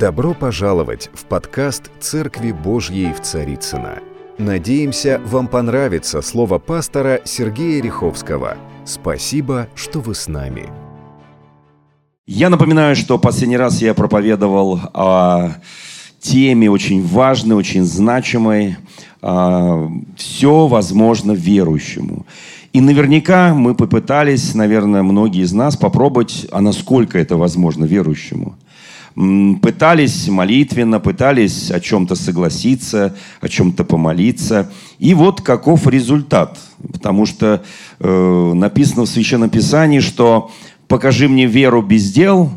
[0.00, 3.98] Добро пожаловать в подкаст «Церкви Божьей в Царицыно».
[4.38, 8.56] Надеемся, вам понравится слово пастора Сергея Риховского.
[8.86, 10.70] Спасибо, что вы с нами.
[12.26, 15.50] Я напоминаю, что последний раз я проповедовал о
[16.18, 18.78] теме очень важной, очень значимой.
[19.20, 22.24] Все возможно верующему.
[22.72, 28.56] И наверняка мы попытались, наверное, многие из нас попробовать, а насколько это возможно верующему–
[29.14, 34.70] пытались молитвенно, пытались о чем-то согласиться, о чем-то помолиться.
[34.98, 36.58] И вот каков результат.
[36.92, 37.62] Потому что
[37.98, 40.50] э, написано в Священном Писании, что
[40.88, 42.50] «покажи мне веру без дел»,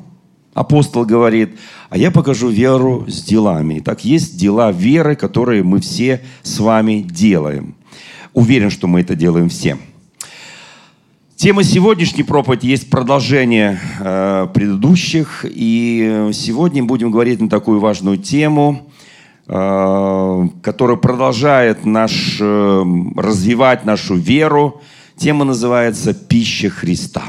[0.53, 1.57] апостол говорит,
[1.89, 3.79] а я покажу веру с делами.
[3.79, 7.75] Так есть дела веры, которые мы все с вами делаем.
[8.33, 9.77] Уверен, что мы это делаем все.
[11.43, 18.89] Тема сегодняшней проповеди есть продолжение э, предыдущих, и сегодня будем говорить на такую важную тему,
[19.47, 22.83] э, которая продолжает наш, э,
[23.17, 24.81] развивать нашу веру.
[25.17, 27.23] Тема называется «Пища Христа».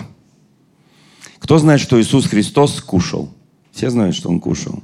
[1.41, 3.35] Кто знает, что Иисус Христос кушал?
[3.73, 4.81] Все знают, что Он кушал.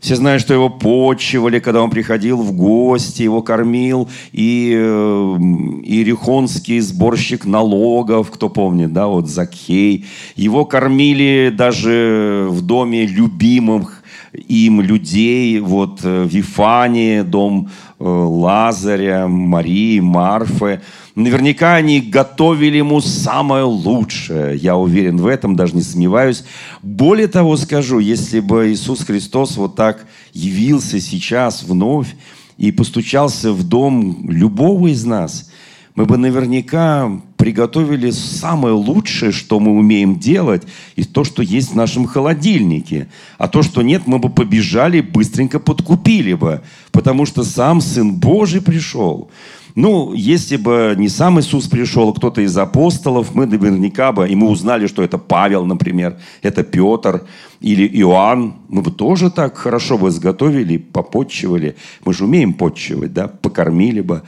[0.00, 6.80] Все знают, что его почивали, когда он приходил в гости, его кормил и э, иерихонский
[6.80, 10.06] сборщик налогов, кто помнит, да, вот Закхей.
[10.36, 19.28] Его кормили даже в доме любимых им людей, вот э, в Вифании, дом э, Лазаря,
[19.28, 20.80] Марии, Марфы.
[21.20, 24.56] Наверняка они готовили ему самое лучшее.
[24.56, 26.44] Я уверен в этом, даже не сомневаюсь.
[26.82, 32.08] Более того скажу, если бы Иисус Христос вот так явился сейчас вновь
[32.56, 35.50] и постучался в дом любого из нас,
[35.94, 40.62] мы бы наверняка приготовили самое лучшее, что мы умеем делать,
[40.96, 43.08] и то, что есть в нашем холодильнике.
[43.36, 48.62] А то, что нет, мы бы побежали, быстренько подкупили бы, потому что сам Сын Божий
[48.62, 49.30] пришел.
[49.74, 54.34] Ну, если бы не сам Иисус пришел, а кто-то из апостолов, мы наверняка бы, и
[54.34, 57.26] мы узнали, что это Павел, например, это Петр
[57.60, 61.76] или Иоанн, мы бы тоже так хорошо бы изготовили, попотчевали.
[62.04, 64.22] Мы же умеем подчивать, да, покормили бы.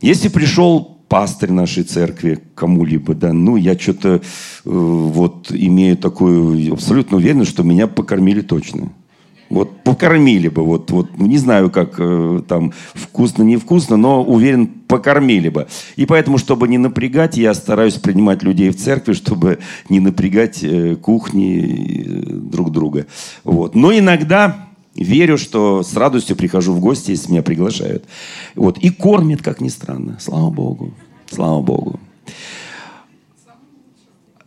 [0.00, 4.20] Если пришел пастырь нашей церкви кому-либо, да, ну, я что-то э,
[4.64, 8.90] вот имею такую абсолютно уверенность, что меня покормили точно.
[9.50, 15.50] Вот покормили бы, вот, вот не знаю, как э, там вкусно, невкусно, но уверен, покормили
[15.50, 15.68] бы.
[15.96, 20.96] И поэтому, чтобы не напрягать, я стараюсь принимать людей в церкви, чтобы не напрягать э,
[20.96, 23.06] кухни э, друг друга.
[23.44, 23.74] Вот.
[23.74, 28.04] Но иногда верю, что с радостью прихожу в гости, если меня приглашают.
[28.56, 28.78] Вот.
[28.78, 30.16] И кормят, как ни странно.
[30.20, 30.92] Слава Богу.
[31.30, 32.00] Слава Богу.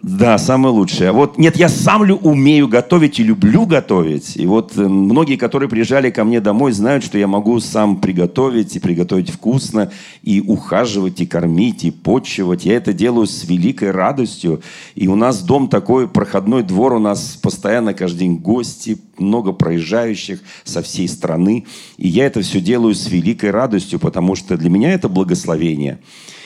[0.04, 1.12] Да, самое лучшее.
[1.12, 4.36] А вот нет, я сам умею готовить и люблю готовить.
[4.36, 8.76] И вот э, многие, которые приезжали ко мне домой, знают, что я могу сам приготовить
[8.76, 9.92] и приготовить вкусно,
[10.24, 12.66] и ухаживать, и кормить, и почивать.
[12.66, 14.62] Я это делаю с великой радостью.
[14.96, 20.42] И у нас дом такой, проходной двор, у нас постоянно каждый день гости, много проезжающих
[20.64, 21.66] со всей страны.
[21.98, 26.00] И я это все делаю с великой радостью, потому что для меня это благословение.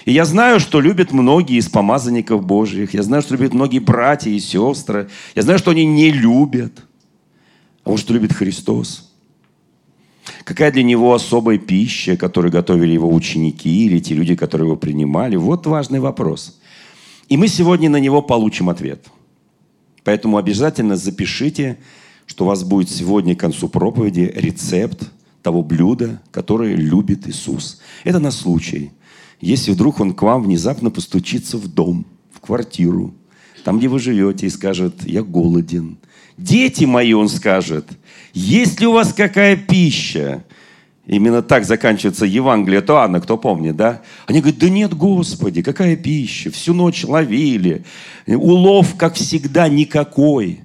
[0.06, 2.94] И я знаю, что любят многие из помазанников Божьих.
[2.94, 5.10] Я знаю, что любят многие братья и сестры.
[5.34, 6.84] Я знаю, что они не любят.
[7.84, 9.12] А вот что любит Христос.
[10.44, 15.38] Какая для него особая пища, которую готовили его ученики или те люди, которые его принимали?
[15.38, 16.60] Вот важный вопрос.
[17.28, 19.08] И мы сегодня на него получим ответ.
[20.04, 21.80] Поэтому обязательно запишите,
[22.28, 25.10] что у вас будет сегодня к концу проповеди рецепт
[25.42, 27.82] того блюда, которое любит Иисус.
[28.04, 28.92] Это на случай–
[29.42, 33.14] если вдруг он к вам внезапно постучится в дом, в квартиру,
[33.64, 35.98] там, где вы живете, и скажет, я голоден.
[36.38, 37.88] Дети мои, он скажет,
[38.34, 40.44] есть ли у вас какая пища?
[41.08, 44.02] Именно так заканчивается Евангелие от Иоанна, кто помнит, да?
[44.26, 46.50] Они говорят, да нет, Господи, какая пища?
[46.52, 47.86] Всю ночь ловили.
[48.28, 50.62] Улов, как всегда, никакой.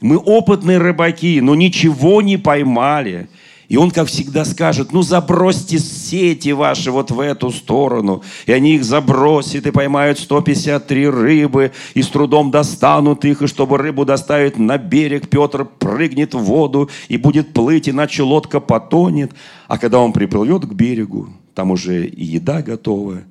[0.00, 3.28] Мы опытные рыбаки, но ничего не поймали.
[3.70, 8.20] И он, как всегда, скажет, ну забросьте сети ваши вот в эту сторону.
[8.46, 13.78] И они их забросят и поймают 153 рыбы, и с трудом достанут их, и чтобы
[13.78, 19.30] рыбу доставить на берег, Петр прыгнет в воду и будет плыть, иначе лодка потонет.
[19.68, 23.22] А когда он приплывет к берегу, там уже и еда готова,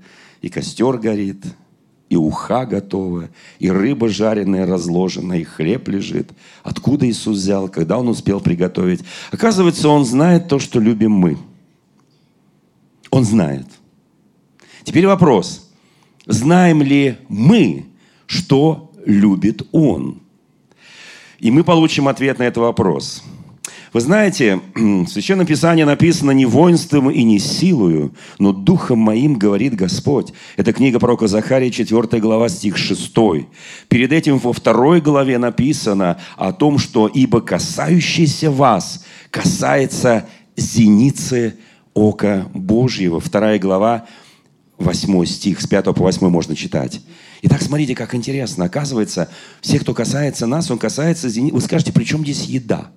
[0.41, 1.43] и костер горит,
[2.09, 3.29] и уха готова,
[3.59, 6.31] и рыба жареная разложена, и хлеб лежит.
[6.63, 9.01] Откуда Иисус взял, когда Он успел приготовить?
[9.31, 11.37] Оказывается, Он знает то, что любим мы.
[13.11, 13.67] Он знает.
[14.83, 15.69] Теперь вопрос.
[16.25, 17.85] Знаем ли мы,
[18.25, 20.21] что любит Он?
[21.39, 23.23] И мы получим ответ на этот вопрос.
[23.93, 29.75] Вы знаете, в Священном Писании написано «не воинством и не силою, но духом моим говорит
[29.75, 30.33] Господь».
[30.57, 33.13] Это книга пророка Захария, 4 глава, стих 6.
[33.87, 41.55] Перед этим во второй главе написано о том, что «ибо касающийся вас касается зеницы
[41.93, 43.19] ока Божьего».
[43.19, 44.05] Вторая глава,
[44.77, 47.01] 8 стих, с 5 по 8 можно читать.
[47.41, 48.65] Итак, смотрите, как интересно.
[48.65, 49.29] Оказывается,
[49.61, 51.55] все, кто касается нас, он касается зеницы.
[51.55, 52.91] Вы скажете, при чем здесь еда?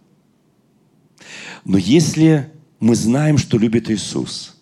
[1.65, 2.51] Но если
[2.81, 4.57] мы знаем, что любит Иисус,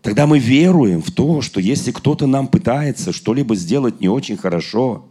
[0.00, 5.06] тогда мы веруем в то, что если кто-то нам пытается что-либо сделать не очень хорошо,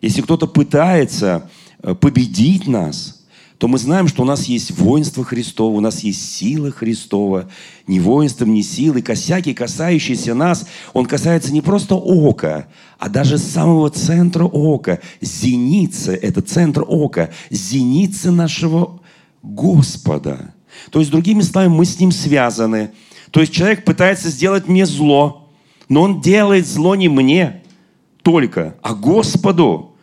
[0.00, 1.50] если кто-то пытается
[1.82, 3.18] э, победить нас,
[3.58, 7.50] то мы знаем, что у нас есть воинство Христово, у нас есть сила Христова,
[7.88, 9.02] ни воинством, ни силой.
[9.02, 12.68] Косяки, касающиеся нас, он касается не просто ока,
[12.98, 15.00] а даже самого центра ока.
[15.20, 17.30] Зеница– это центр ока.
[17.50, 19.00] Зеница нашего
[19.42, 20.54] Господа.
[20.90, 22.90] То есть, другими словами, мы с Ним связаны.
[23.30, 25.48] То есть человек пытается сделать мне зло,
[25.88, 27.62] но он делает зло не мне
[28.22, 29.96] только, а Господу.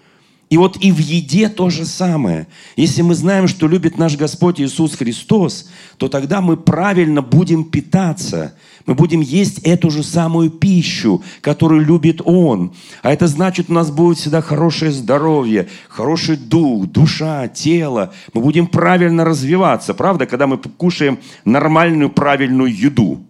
[0.49, 2.47] И вот и в еде то же самое.
[2.75, 8.53] Если мы знаем, что любит наш Господь Иисус Христос, то тогда мы правильно будем питаться.
[8.85, 12.73] Мы будем есть эту же самую пищу, которую любит Он.
[13.01, 18.13] А это значит, у нас будет всегда хорошее здоровье, хороший дух, душа, тело.
[18.33, 19.95] Мы будем правильно развиваться.
[19.95, 23.25] Правда, когда мы кушаем нормальную, правильную еду.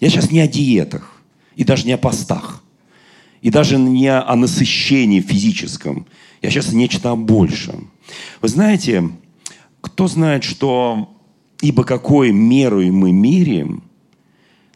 [0.00, 1.10] Я сейчас не о диетах
[1.56, 2.62] и даже не о постах.
[3.42, 6.06] И даже не о насыщении физическом.
[6.44, 7.90] Я сейчас нечто о большем.
[8.42, 9.08] Вы знаете,
[9.80, 11.08] кто знает, что
[11.62, 13.82] ибо какой мерой мы меряем,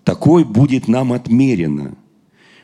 [0.02, 1.94] такой будет нам отмерено.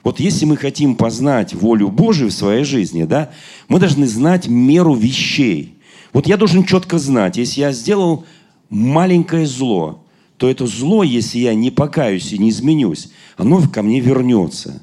[0.04, 3.30] Вот если мы хотим познать волю Божию в своей жизни, да,
[3.68, 5.76] мы должны знать меру вещей.
[6.14, 8.24] Вот я должен четко знать, если я сделал
[8.70, 10.02] маленькое зло,
[10.38, 14.80] то это зло, если я не покаюсь и не изменюсь, оно ко мне вернется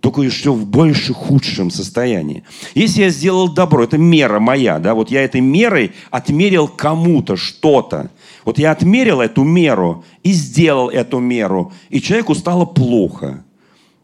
[0.00, 2.42] только еще в больше худшем состоянии.
[2.74, 8.10] Если я сделал добро, это мера моя, да, вот я этой мерой отмерил кому-то что-то.
[8.44, 13.44] Вот я отмерил эту меру и сделал эту меру, и человеку стало плохо.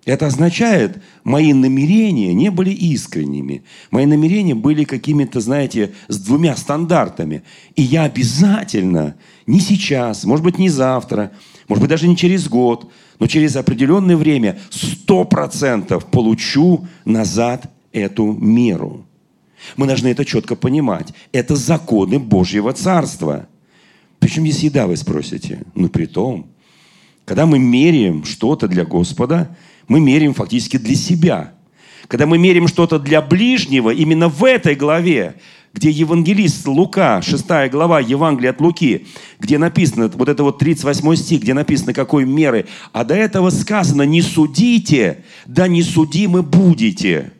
[0.05, 3.65] Это означает, мои намерения не были искренними.
[3.91, 7.43] Мои намерения были какими-то, знаете, с двумя стандартами.
[7.75, 9.17] И я обязательно,
[9.49, 11.33] не сейчас, может быть, не завтра,
[11.67, 18.33] может быть, даже не через год, но через определенное время сто процентов получу назад эту
[18.33, 19.07] меру.
[19.77, 21.13] Мы должны это четко понимать.
[21.33, 23.49] Это законы Божьего Царства.
[24.19, 25.63] Причем здесь еда, вы спросите?
[25.75, 26.47] Ну, при том,
[27.25, 29.57] когда мы меряем что-то для Господа,
[29.89, 31.53] мы меряем фактически для себя.
[32.09, 35.37] Когда мы меряем что-то для ближнего, именно в этой главе
[35.77, 39.07] где евангелист Лука, 6 глава Евангелия от Луки,
[39.39, 42.65] где написано, вот это вот 38 стих, где написано, какой меры,
[42.95, 47.33] а до этого сказано, не судите, да не судимы будете.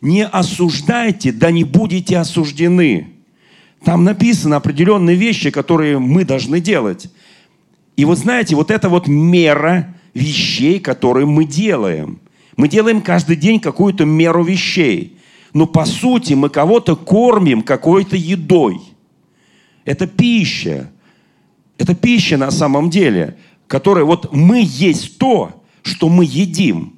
[0.00, 3.10] Не осуждайте, да не будете осуждены.
[3.84, 7.08] Там написано определенные вещи, которые мы должны делать.
[7.96, 12.18] И вот знаете, вот это вот мера вещей, которые мы делаем.
[12.56, 15.16] Мы делаем каждый день какую-то меру вещей
[15.54, 18.80] но по сути мы кого-то кормим какой-то едой.
[19.84, 20.90] Это пища.
[21.78, 23.36] Это пища на самом деле,
[23.68, 26.94] которая вот мы есть то, что мы едим.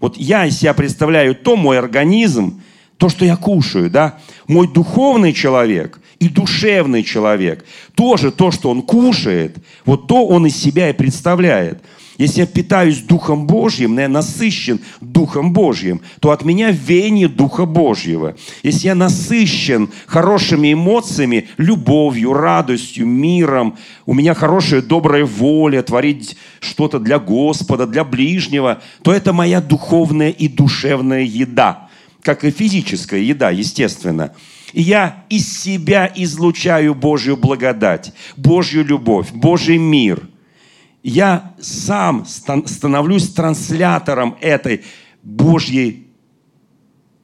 [0.00, 2.62] Вот я из себя представляю то мой организм,
[2.96, 4.18] то, что я кушаю, да.
[4.46, 10.56] Мой духовный человек и душевный человек тоже то, что он кушает, вот то он из
[10.56, 11.82] себя и представляет–
[12.18, 18.36] если я питаюсь Духом Божьим, я насыщен Духом Божьим, то от меня веяние Духа Божьего.
[18.64, 26.98] Если я насыщен хорошими эмоциями, любовью, радостью, миром, у меня хорошая добрая воля творить что-то
[26.98, 31.88] для Господа, для ближнего, то это моя духовная и душевная еда,
[32.22, 34.34] как и физическая еда, естественно.
[34.72, 40.28] И я из себя излучаю Божью благодать, Божью любовь, Божий мир–
[41.02, 44.82] я сам становлюсь транслятором этой
[45.22, 46.08] Божьей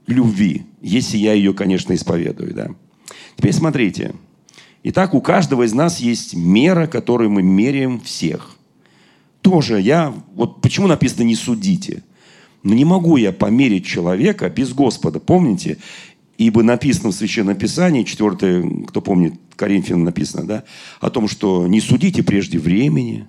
[0.06, 2.54] любви, если я ее, конечно, исповедую.
[2.54, 2.68] Да?
[3.36, 4.14] Теперь смотрите.
[4.82, 8.50] Итак, у каждого из нас есть мера, которую мы меряем всех.
[9.40, 12.02] Тоже я, вот почему написано «не судите»?
[12.62, 15.20] Но не могу я померить человека без Господа.
[15.20, 15.78] Помните?
[16.38, 20.64] Ибо написано в Священном Писании, 4, кто помнит, Коринфянам написано, да,
[21.00, 23.28] о том, что не судите прежде времени,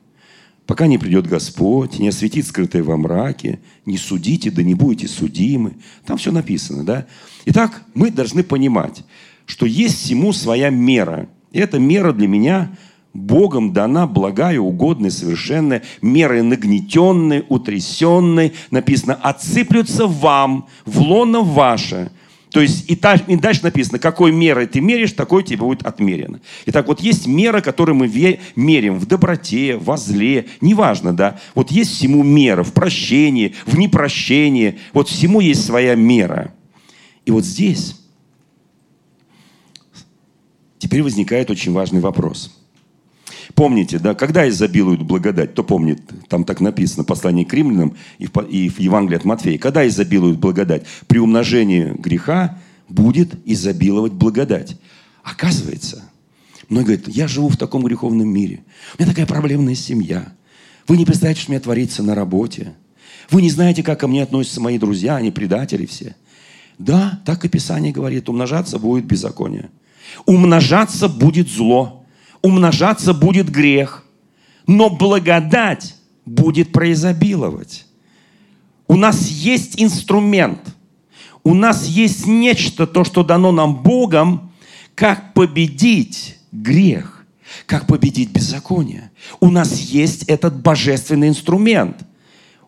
[0.65, 5.74] Пока не придет Господь, не осветит скрытое во мраке, не судите, да не будете судимы.
[6.05, 7.05] Там все написано, да?
[7.45, 9.03] Итак, мы должны понимать,
[9.45, 11.29] что есть всему своя мера.
[11.51, 12.75] И эта мера для меня
[13.13, 18.53] Богом дана благая, угодная, совершенная, мерой нагнетенной, утрясенной.
[18.72, 22.12] Написано, отсыплются вам в лоно ваше.
[22.56, 26.40] То есть и, та, и дальше написано, какой мерой ты меришь, такой тебе будет отмерено.
[26.68, 31.38] Итак, вот есть мера, которую мы ве, мерим в доброте, во зле, неважно, да.
[31.54, 34.80] Вот есть всему мера, в прощении, в непрощении.
[34.94, 36.54] Вот всему есть своя мера.
[37.26, 38.00] И вот здесь
[40.78, 42.58] теперь возникает очень важный вопрос–
[43.53, 48.38] Помните, да, когда изобилует благодать, кто помнит, там так написано, послание к римлянам и в,
[48.41, 50.86] и в Евангелии от Матфея, когда изобилует благодать?
[51.08, 54.77] При умножении греха будет изобиловать благодать.
[55.24, 56.03] Оказывается,
[56.70, 58.63] многие говорят, я живу в таком греховном мире,
[58.98, 60.34] у меня такая проблемная семья,
[60.88, 62.75] вы не представляете, что у меня творится на работе,
[63.32, 66.15] вы не знаете, как ко мне относятся мои друзья, они предатели все.
[66.77, 69.72] Да, так и Писание говорит, умножаться будет беззаконие.
[70.25, 72.05] Умножаться будет зло
[72.46, 74.04] умножаться будет грех,
[74.68, 77.88] но благодать будет произобиловать.
[78.88, 80.60] У нас есть инструмент,
[81.44, 84.52] у нас есть нечто, то, что дано нам Богом,
[84.94, 87.25] как победить грех,
[87.66, 89.10] как победить беззаконие.
[89.40, 91.98] У нас есть этот божественный инструмент.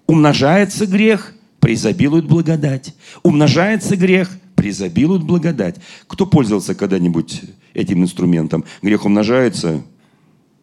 [0.07, 2.96] Умножается грех, преизобилует благодать.
[3.22, 5.75] Умножается грех, преизобилует благодать.
[6.07, 7.41] Кто пользовался когда-нибудь
[7.77, 8.65] этим инструментом?
[8.81, 9.84] Грех умножается,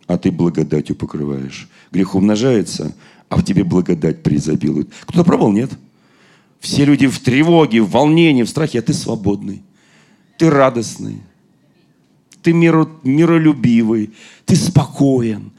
[0.06, 1.68] а ты благодатью покрываешь.
[1.90, 2.94] Грех умножается,
[3.28, 4.90] а в тебе благодать преизобилует.
[5.02, 5.52] Кто-то пробовал?
[5.52, 5.70] Нет.
[6.60, 9.62] Все люди в тревоге, в волнении, в страхе, а ты свободный.
[10.38, 11.20] Ты радостный.
[12.42, 14.10] Ты миро, миролюбивый.
[14.44, 15.52] Ты спокоен.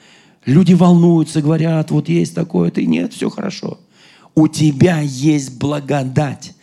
[0.45, 3.79] Люди волнуются, говорят, вот есть такое, ты нет, все хорошо.
[4.35, 6.53] У тебя есть благодать.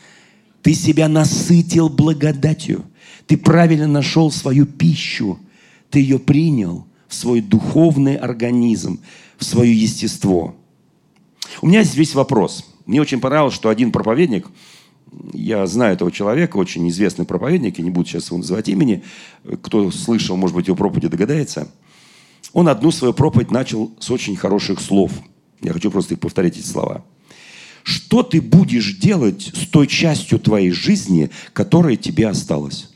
[0.62, 2.84] Ты себя насытил благодатью.
[3.26, 5.38] Ты правильно нашел свою пищу.
[5.90, 9.00] Ты ее принял в свой духовный организм,
[9.36, 10.54] в свое естество.
[11.60, 12.64] У меня есть весь вопрос.
[12.86, 14.48] Мне очень понравилось, что один проповедник,
[15.32, 19.04] я знаю этого человека, очень известный проповедник, я не буду сейчас его называть имени,
[19.62, 21.68] кто слышал, может быть, его проповеди догадается.
[22.52, 25.12] Он одну свою проповедь начал с очень хороших слов.
[25.60, 27.04] Я хочу просто их повторить, эти слова.
[27.82, 32.91] Что ты будешь делать с той частью твоей жизни, которая тебе осталась?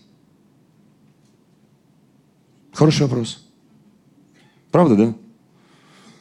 [2.77, 3.43] Хороший вопрос.
[4.71, 5.15] Правда, да?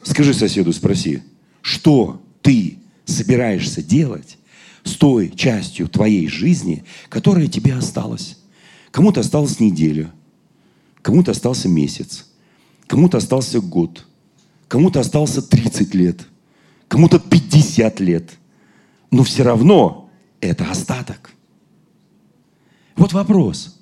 [0.02, 1.22] Скажи соседу, спроси,
[1.60, 4.38] что ты собираешься делать
[4.82, 8.38] с той частью твоей жизни, которая тебе осталась?
[8.90, 10.10] Кому-то осталась неделя,
[11.02, 12.26] кому-то остался месяц,
[12.86, 14.06] кому-то остался год,
[14.68, 16.26] кому-то остался 30 лет,
[16.88, 18.30] кому-то 50 лет–
[19.10, 20.10] но все равно
[20.40, 21.32] это остаток.
[22.96, 23.80] Вот вопрос.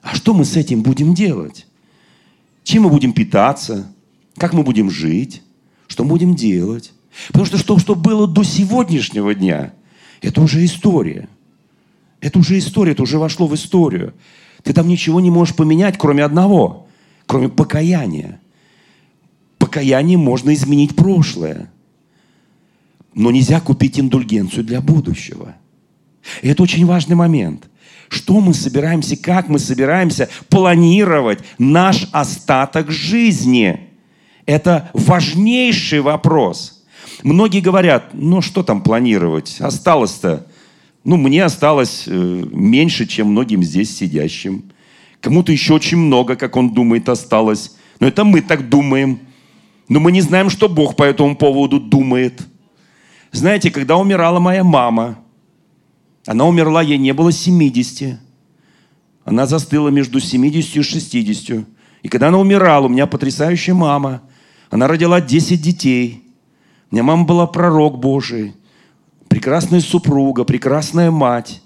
[0.00, 1.66] А что мы с этим будем делать?
[2.64, 3.92] Чем мы будем питаться?
[4.36, 5.42] Как мы будем жить?
[5.88, 6.92] Что мы будем делать?
[7.28, 9.74] Потому что что, что было до сегодняшнего дня,
[10.20, 11.28] это уже история.
[12.20, 14.14] Это уже история, это уже вошло в историю.
[14.62, 16.86] Ты там ничего не можешь поменять, кроме одного,
[17.26, 18.40] кроме покаяния.
[19.58, 21.70] Покаяние можно изменить прошлое.
[23.14, 25.56] Но нельзя купить индульгенцию для будущего.
[26.40, 27.68] И это очень важный момент.
[28.12, 33.88] Что мы собираемся, как мы собираемся планировать наш остаток жизни?
[34.44, 36.84] Это важнейший вопрос.
[37.22, 39.56] Многие говорят, ну что там планировать?
[39.60, 40.46] Осталось-то,
[41.04, 44.64] ну мне осталось э, меньше, чем многим здесь сидящим.
[45.22, 47.76] Кому-то еще очень много, как он думает, осталось.
[47.98, 49.20] Но это мы так думаем.
[49.88, 52.42] Но мы не знаем, что Бог по этому поводу думает–
[53.32, 55.18] знаете, когда умирала моя мама,
[56.26, 58.18] она умерла, ей не было 70.
[59.24, 61.66] Она застыла между 70 и 60.
[62.02, 64.22] И когда она умирала, у меня потрясающая мама.
[64.70, 66.22] Она родила 10 детей.
[66.90, 68.54] У меня мама была пророк Божий.
[69.28, 71.62] Прекрасная супруга, прекрасная мать.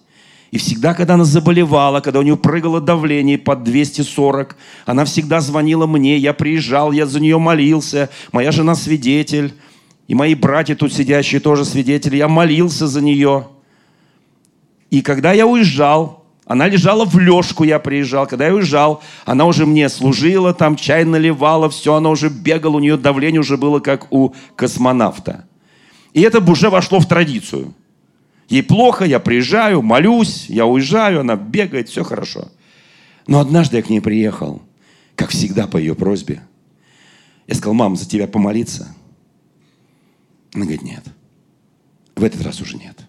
[0.52, 5.86] И всегда, когда она заболевала, когда у нее прыгало давление под 240, она всегда звонила
[5.86, 8.08] мне, я приезжал, я за нее молился.
[8.32, 9.54] Моя жена свидетель.
[10.08, 12.16] И мои братья тут сидящие тоже свидетели.
[12.16, 13.48] Я молился за нее.
[14.96, 18.26] И когда я уезжал, она лежала в лёжку, я приезжал.
[18.26, 22.80] Когда я уезжал, она уже мне служила, там чай наливала, все, она уже бегала, у
[22.80, 25.44] нее давление уже было как у космонавта.
[26.14, 27.74] И это уже вошло в традицию.
[28.48, 32.48] Ей плохо, я приезжаю, молюсь, я уезжаю, она бегает, все хорошо.
[33.26, 34.62] Но однажды я к ней приехал,
[35.14, 36.40] как всегда по ее просьбе.
[37.46, 38.96] Я сказал, мам, за тебя помолиться–
[40.54, 41.04] она говорит, нет.
[42.14, 43.05] В этот раз уже нет.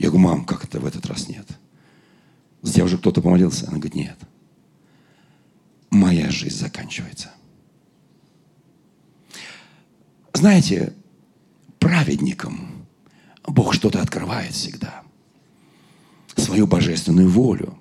[0.00, 1.46] Я говорю, мам, как это в этот раз нет?
[2.62, 3.68] За уже кто-то помолился?
[3.68, 4.18] Она говорит, нет.
[5.90, 7.30] моя жизнь заканчивается.
[10.32, 10.94] Знаете,
[11.78, 12.86] праведникам
[13.46, 15.02] Бог что-то открывает всегда.
[16.34, 17.76] Свою божественную волю.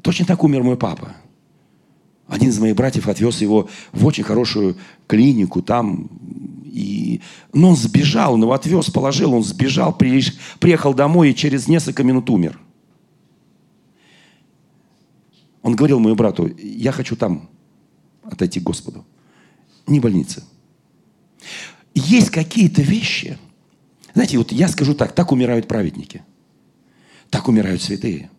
[0.00, 1.14] Точно так умер мой папа.
[2.26, 6.08] Один из моих братьев отвез его в очень хорошую клинику там.
[6.74, 7.20] И...
[7.52, 12.28] Но он сбежал, он его отвез, положил, он сбежал, приехал домой и через несколько минут
[12.28, 12.58] умер.
[15.62, 17.48] Он говорил моему брату, я хочу там
[18.24, 19.06] отойти к Господу
[19.86, 20.42] не больница.
[21.94, 23.38] Есть какие-то вещи,
[24.14, 26.22] знаете, вот я скажу так, так умирают праведники,
[27.30, 28.30] так умирают святые.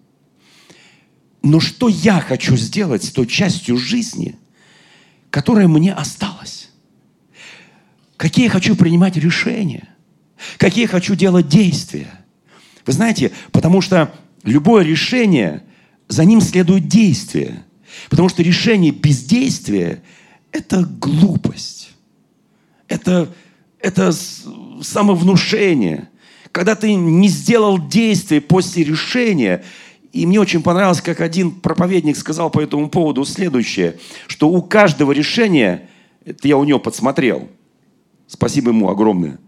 [1.41, 4.35] Но что я хочу сделать с той частью жизни,
[5.29, 6.64] которая мне осталась?
[8.25, 9.87] Какие хочу принимать решения?
[10.57, 12.07] Какие хочу делать действия?
[12.83, 15.61] Вы знаете, потому что любое решение,
[16.07, 17.63] за ним следует действие.
[18.09, 20.01] Потому что решение бездействия
[20.51, 21.91] это глупость.
[22.87, 23.31] Это,
[23.77, 24.11] это
[24.81, 26.09] самовнушение.
[26.51, 29.63] Когда ты не сделал действия после решения,
[30.13, 35.11] и мне очень понравилось, как один проповедник сказал по этому поводу следующее, что у каждого
[35.11, 35.87] решения,
[36.25, 37.49] это я у него подсмотрел,
[38.27, 39.39] спасибо ему огромное,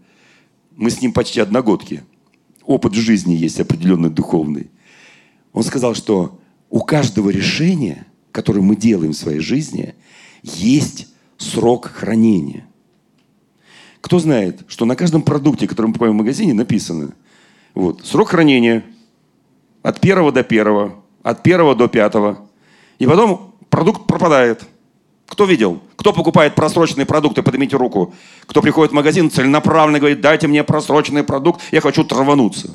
[0.76, 2.02] мы с ним почти одногодки,
[2.64, 4.70] опыт жизни есть определенный духовный.
[5.52, 6.38] Он сказал, что
[6.70, 9.94] у каждого решения, которое мы делаем в своей жизни–
[10.42, 12.66] есть срок хранения.
[14.00, 17.14] Кто знает, что на каждом продукте, который мы покупаем в магазине, написано
[17.74, 18.84] вот, срок хранения
[19.82, 22.48] от первого до первого, от первого до пятого.
[22.98, 24.66] И потом продукт пропадает.
[25.28, 25.80] Кто видел?
[25.96, 27.42] Кто покупает просроченные продукты?
[27.42, 28.14] Поднимите руку.
[28.46, 32.74] Кто приходит в магазин целенаправленно говорит, дайте мне просроченный продукт, я хочу травануться.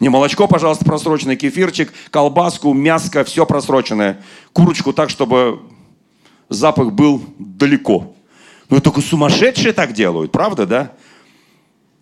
[0.00, 4.22] Мне молочко, пожалуйста, просроченное, кефирчик, колбаску, мяско, все просроченное.
[4.52, 5.60] Курочку так, чтобы
[6.48, 8.14] запах был далеко.
[8.70, 10.92] Но только сумасшедшие так делают, правда, да?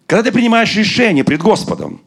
[0.07, 2.01] Когда ты принимаешь решение пред Господом,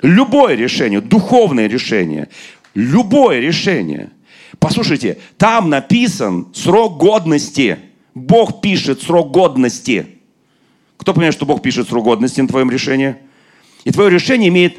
[0.00, 2.28] любое решение, духовное решение,
[2.74, 4.10] любое решение,
[4.58, 7.78] послушайте, там написан срок годности.
[8.14, 10.06] Бог пишет срок годности.
[10.96, 13.16] Кто понимает, что Бог пишет срок годности на твоем решении?
[13.84, 14.78] И твое решение имеет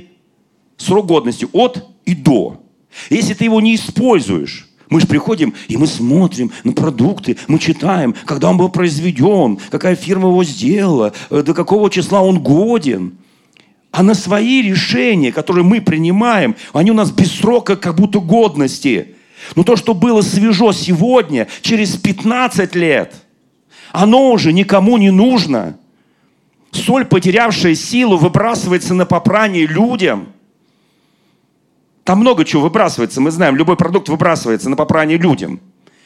[0.78, 2.62] срок годности от и до.
[3.10, 8.16] Если ты его не используешь, мы же приходим, и мы смотрим на продукты, мы читаем,
[8.26, 13.18] когда он был произведен, какая фирма его сделала, э, до какого числа он годен.
[13.92, 19.16] А на свои решения, которые мы принимаем, они у нас без срока как будто годности.
[19.56, 23.14] Но то, что было свежо сегодня, через 15 лет,
[23.92, 25.78] оно уже никому не нужно.
[26.72, 30.30] Соль, потерявшая силу, выбрасывается на попрание людям–
[32.08, 33.20] там много чего выбрасывается.
[33.20, 35.60] Мы знаем, любой продукт выбрасывается на попрание людям.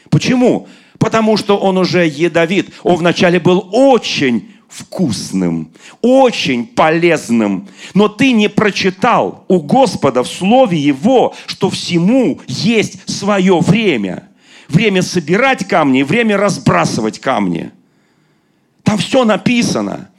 [0.10, 0.68] Почему?
[0.98, 2.72] Потому что он уже ядовит.
[2.82, 7.68] Он вначале был очень вкусным, очень полезным.
[7.94, 14.30] Но ты не прочитал у Господа в Слове Его, что всему есть свое время.
[14.70, 17.72] Время собирать камни, время разбрасывать камни.
[18.84, 20.11] Там все написано.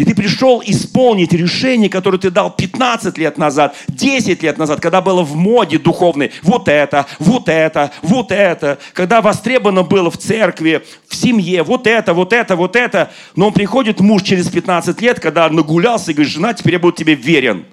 [0.00, 5.02] И ты пришел исполнить решение, которое ты дал 15 лет назад, 10 лет назад, когда
[5.02, 6.32] было в моде духовной.
[6.40, 8.78] Вот это, вот это, вот это.
[8.94, 13.12] Когда востребовано было в церкви, в семье, вот это, вот это, вот это.
[13.36, 16.96] Но он приходит, муж через 15 лет, когда нагулялся, и говорит, жена, теперь я буду
[16.96, 17.66] тебе верен.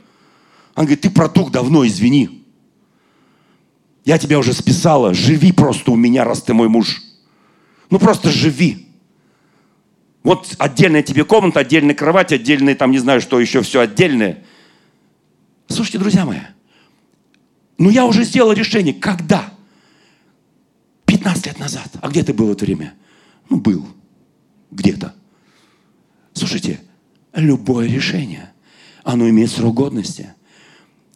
[0.76, 2.44] Он говорит, ты протух давно, извини.
[4.04, 7.02] Я тебя уже списала, живи просто у меня, раз ты мой муж.
[7.90, 8.87] Ну просто живи.
[10.28, 14.44] Вот отдельная тебе комната, отдельная кровать, отдельные там, не знаю, что еще, все отдельное.
[15.70, 16.40] Слушайте, друзья мои,
[17.78, 18.94] ну я уже сделал решение.
[18.94, 19.54] Когда?
[21.06, 21.88] 15 лет назад.
[22.02, 22.94] А где ты был в это время?
[23.50, 23.88] Ну, был.
[24.72, 25.16] Где-то.
[26.34, 26.82] Слушайте,
[27.34, 28.52] любое решение,
[29.06, 30.34] оно имеет срок годности.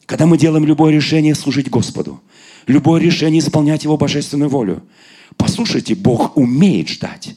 [0.05, 2.23] Когда мы делаем любое решение служить Господу,
[2.65, 4.83] любое решение исполнять Его божественную волю,
[5.35, 7.35] послушайте, Бог умеет ждать.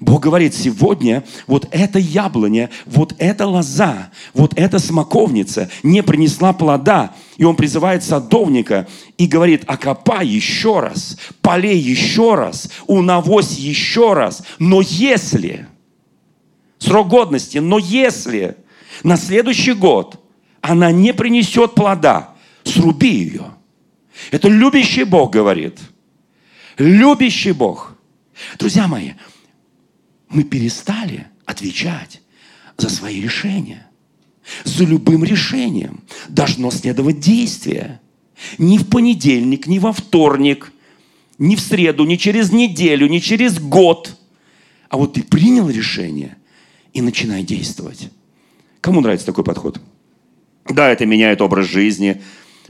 [0.00, 7.14] Бог говорит, сегодня вот эта яблоня, вот эта лоза, вот эта смоковница не принесла плода.
[7.36, 14.42] И он призывает садовника и говорит, окопай еще раз, полей еще раз, унавось еще раз.
[14.58, 15.66] Но если,
[16.78, 18.56] срок годности, но если
[19.02, 20.20] на следующий год
[20.60, 23.54] она не принесет плода, сруби ее.
[24.30, 25.78] Это любящий Бог говорит.
[26.78, 27.94] Любящий Бог.
[28.58, 29.12] Друзья мои,
[30.34, 32.20] мы перестали отвечать
[32.76, 33.86] за свои решения.
[34.64, 38.00] За любым решением должно следовать действие.
[38.58, 40.72] Ни в понедельник, ни во вторник,
[41.38, 44.16] не в среду, не через неделю, не через год.
[44.90, 46.36] А вот ты принял решение
[46.92, 48.10] и начинай действовать.
[48.80, 49.80] Кому нравится такой подход?
[50.68, 52.20] Да, это меняет образ жизни.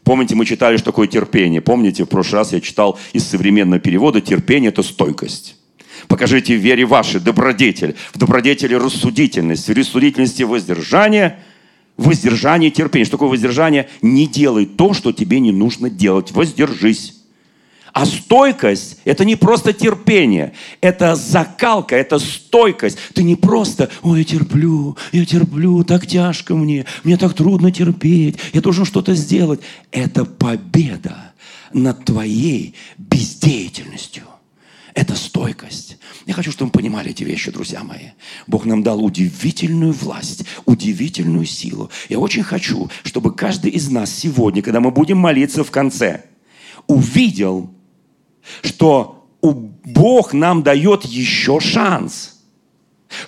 [0.05, 1.61] Помните, мы читали, что такое терпение.
[1.61, 5.57] Помните, в прошлый раз я читал из современного перевода «терпение– это стойкость».
[6.09, 11.39] Покажите в вере вашей добродетель, в добродетели рассудительность, в рассудительности воздержание,
[11.97, 13.05] в воздержании терпение.
[13.05, 13.89] Что такое воздержание?
[14.03, 16.33] Не делай то, что тебе не нужно делать.
[16.33, 17.15] Воздержись.
[17.95, 22.99] А стойкость– это не просто терпение, это закалка, это стойкость.
[23.15, 28.37] Ты не просто, ой, я терплю, я терплю, так тяжко мне, мне так трудно терпеть,
[28.53, 29.61] я должен что-то сделать.
[29.93, 31.35] Это победа
[31.73, 34.25] над твоей бездеятельностью.
[34.95, 35.99] Это стойкость.
[36.25, 38.11] Я хочу, чтобы вы понимали эти вещи, друзья мои.
[38.47, 41.91] Бог нам дал удивительную власть, удивительную силу.
[42.09, 46.25] Я очень хочу, чтобы каждый из нас сегодня, когда мы будем молиться в конце,
[46.87, 47.71] увидел,
[48.63, 52.41] что Бог нам дает еще шанс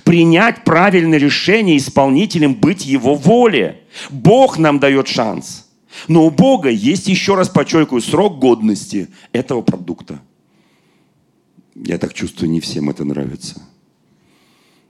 [0.05, 3.81] принять правильное решение исполнителем быть Его воле.
[4.11, 5.67] Бог нам дает шанс.
[6.07, 10.21] Но у Бога есть, еще раз подчеркиваю, срок годности этого продукта.
[11.85, 13.61] Я так чувствую, не всем это нравится.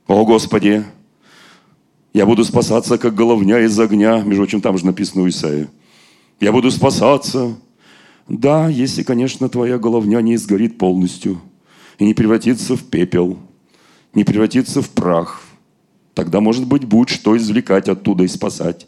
[0.06, 0.84] О, Господи,
[2.12, 4.20] я буду спасаться, как головня из огня.
[4.20, 5.68] Между прочим, там же написано у Исаия.
[6.38, 7.56] Я буду спасаться,
[8.28, 11.40] да, если, конечно, твоя головня не изгорит полностью
[11.98, 13.38] и не превратится в пепел,
[14.14, 15.42] не превратится в прах,
[16.14, 18.86] тогда, может быть, будет что извлекать оттуда и спасать.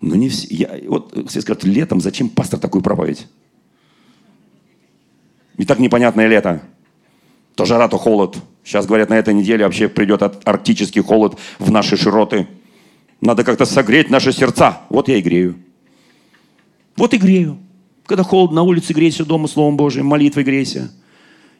[0.00, 0.48] Но не все.
[0.50, 3.26] Я, вот все скажут, летом зачем пастор такую проповедь?
[5.56, 6.62] И так непонятное лето.
[7.54, 8.36] То жара, то холод.
[8.64, 12.46] Сейчас, говорят, на этой неделе вообще придет арктический холод в наши широты.
[13.20, 14.80] Надо как-то согреть наши сердца.
[14.88, 15.56] Вот я и грею.
[16.96, 17.58] Вот и грею.
[18.06, 20.90] Когда холодно на улице, грейся дома Словом Божьим, молитвой грейся.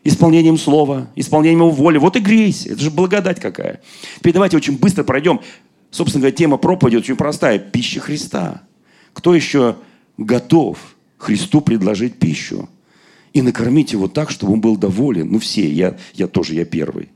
[0.05, 1.98] Исполнением Слова, исполнением Его воли.
[1.98, 2.72] Вот и грейся.
[2.72, 3.81] Это же благодать какая.
[4.18, 5.40] Теперь давайте очень быстро пройдем.
[5.90, 7.59] Собственно говоря, тема проповеди очень простая.
[7.59, 8.62] Пища Христа.
[9.12, 9.76] Кто еще
[10.16, 10.78] готов
[11.18, 12.68] Христу предложить пищу?
[13.33, 15.31] И накормить его так, чтобы он был доволен.
[15.31, 17.09] Ну все, я, я тоже, я первый.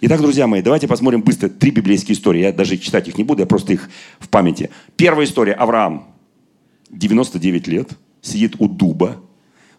[0.00, 2.42] Итак, друзья мои, давайте посмотрим быстро три библейские истории.
[2.42, 3.88] Я даже читать их не буду, я просто их
[4.18, 4.70] в памяти.
[4.96, 5.52] Первая история.
[5.52, 6.08] Авраам.
[6.90, 7.90] 99 лет
[8.20, 9.20] сидит у дуба,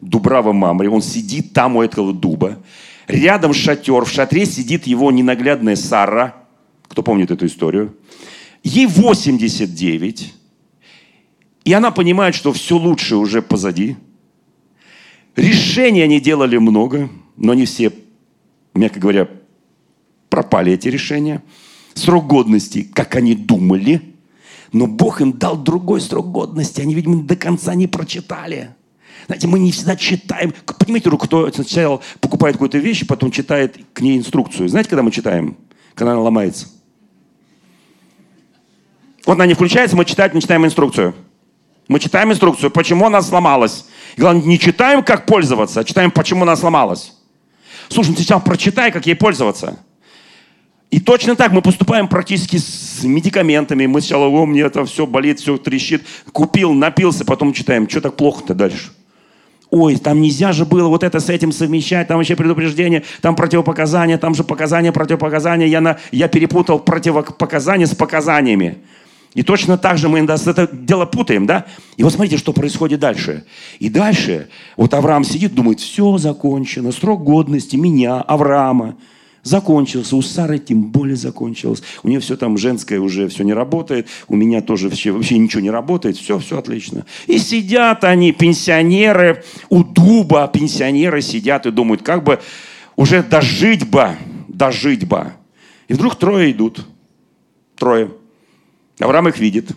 [0.02, 2.60] Дубрава Мамри, он сидит там у этого дуба.
[3.08, 6.36] Рядом шатер, в шатре сидит его ненаглядная Сара.
[6.88, 7.96] Кто помнит эту историю?
[8.64, 10.34] Ей 89.
[11.66, 13.98] И она понимает, что все лучшее уже позади.
[15.36, 17.92] Решений они делали много, но не все,
[18.74, 19.30] мягко говоря,
[20.30, 21.44] пропали эти решения.
[21.94, 24.02] Срок годности, как они думали–
[24.76, 26.82] но Бог им дал другой срок годности.
[26.82, 28.76] Они, видимо, до конца не прочитали.
[29.26, 30.54] Знаете, мы не всегда читаем.
[30.78, 34.68] Понимаете, кто сначала покупает какую-то вещь, потом читает к ней инструкцию.
[34.68, 35.56] Знаете, когда мы читаем?
[35.94, 36.68] Когда она ломается.
[39.26, 41.16] Вот она не включается, мы читать не читаем инструкцию.
[41.88, 43.86] Мы читаем инструкцию, почему она сломалась.
[44.16, 47.14] И главное, не читаем, как пользоваться, а читаем, почему она сломалась.
[47.90, 49.78] Слушай, ну сначала прочитай, как ей пользоваться.
[50.92, 53.86] И точно так мы поступаем практически с медикаментами.
[53.86, 56.04] Мы сначала, о, мне это все болит, все трещит.
[56.32, 58.92] Купил, напился, потом читаем, что так плохо-то дальше?
[59.72, 64.18] Ой, там нельзя же было вот это с этим совмещать, там вообще предупреждение, там противопоказания,
[64.18, 65.68] там же показания, противопоказания.
[65.68, 68.78] Я, на, я перепутал противопоказания с показаниями.
[69.36, 71.66] И точно так же мы это дело путаем, да?
[71.98, 73.44] И вот смотрите, что происходит дальше.
[73.80, 78.96] И дальше вот Авраам сидит, думает, все закончено, срок годности меня, Авраама,
[79.44, 81.84] закончился, у Сары тем более закончилось.
[82.02, 85.62] У нее все там женское уже все не работает, у меня тоже вообще, вообще ничего
[85.62, 87.06] не работает, все, все отлично.
[87.28, 92.40] И сидят они, пенсионеры, у дуба пенсионеры сидят и думают, как бы
[92.96, 94.16] уже дожить бы,
[94.48, 95.34] дожить бы.
[95.90, 96.86] И вдруг трое идут,
[97.78, 98.12] трое.
[99.00, 99.72] Авраам их видит,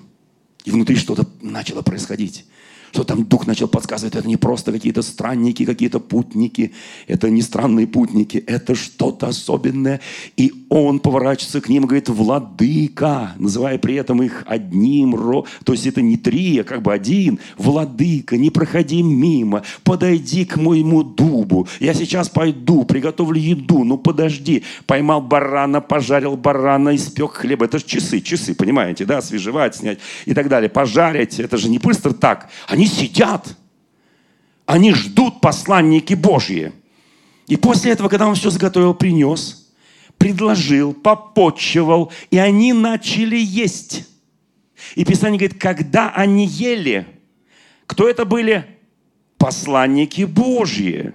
[0.65, 2.45] и внутри что-то начало происходить
[2.93, 6.73] что там дух начал подсказывать, это не просто какие-то странники, какие-то путники,
[7.07, 10.01] это не странные путники, это что-то особенное.
[10.37, 15.45] И он поворачивается к ним и говорит, владыка, называя при этом их одним, ро...
[15.65, 20.57] то есть это не три, а как бы один, владыка, не проходи мимо, подойди к
[20.57, 27.67] моему дубу, я сейчас пойду, приготовлю еду, ну подожди, поймал барана, пожарил барана, испек хлеба,
[27.67, 31.79] это же часы, часы, понимаете, да, свежевать, снять и так далее, пожарить, это же не
[31.79, 33.57] быстро так, они сидят,
[34.65, 36.73] они ждут посланники Божьи.
[37.49, 39.69] И после этого, когда он все заготовил, принес,
[40.17, 44.09] предложил, попотчевал, и они начали есть.
[44.95, 47.05] И Писание говорит, когда они ели,
[47.89, 48.65] кто это были?
[49.39, 51.15] Посланники Божьи.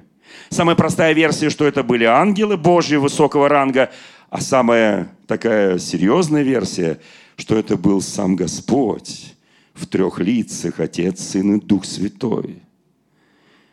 [0.49, 3.89] Самая простая версия, что это были ангелы Божьи высокого ранга,
[4.29, 6.99] а самая такая серьезная версия,
[7.37, 9.33] что это был сам Господь
[9.73, 12.61] в трех лицах, Отец, Сын и Дух Святой.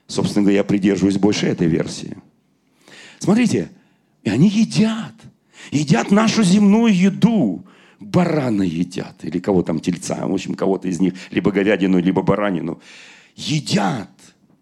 [0.06, 2.16] Собственно говоря, я придерживаюсь больше этой версии.
[3.18, 3.70] Смотрите,
[4.22, 5.14] и они едят.
[5.70, 7.64] Едят нашу земную еду.
[8.00, 9.24] Барана едят.
[9.24, 10.26] Или кого там, тельца.
[10.26, 11.14] В общем, кого-то из них.
[11.30, 12.80] Либо говядину, либо баранину.
[13.36, 14.10] Едят